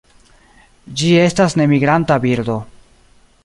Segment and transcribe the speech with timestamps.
[1.01, 2.57] Ĝi estas nemigranta birdo.